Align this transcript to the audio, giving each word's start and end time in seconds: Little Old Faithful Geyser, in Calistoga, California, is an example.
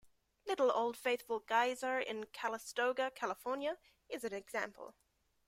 Little 0.47 0.71
Old 0.71 0.97
Faithful 0.97 1.41
Geyser, 1.41 1.99
in 1.99 2.25
Calistoga, 2.33 3.11
California, 3.13 3.77
is 4.09 4.23
an 4.23 4.33
example. 4.33 4.95